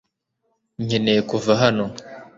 Nkeneye 0.83 1.21
kuva 1.29 1.51
hano. 1.61 1.85